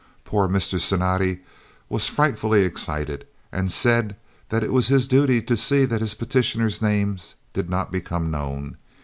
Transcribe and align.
Poor 0.25 0.47
Mr. 0.47 0.79
Cinatti 0.79 1.41
was 1.87 2.07
frightfully 2.07 2.63
excited 2.65 3.27
and 3.51 3.71
said 3.71 4.15
that 4.49 4.63
it 4.63 4.73
was 4.73 4.87
his 4.87 5.07
duty 5.07 5.43
to 5.43 5.55
see 5.55 5.85
that 5.85 6.01
his 6.01 6.15
petitioners' 6.15 6.81
names 6.81 7.35
did 7.53 7.69
not 7.69 7.91
become 7.91 8.31
known. 8.31 8.77